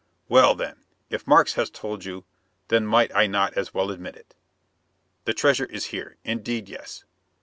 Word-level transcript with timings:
"Well, 0.27 0.55
then, 0.55 0.77
if 1.11 1.27
Markes 1.27 1.53
has 1.53 1.69
told 1.69 2.05
you, 2.05 2.25
then 2.69 2.87
might 2.87 3.15
I 3.15 3.27
not 3.27 3.53
as 3.53 3.71
well 3.71 3.91
admit 3.91 4.15
it? 4.15 4.33
The 5.25 5.33
treasure 5.35 5.67
is 5.67 5.85
here, 5.93 6.17
indeed 6.23 6.67
yes. 6.69 7.05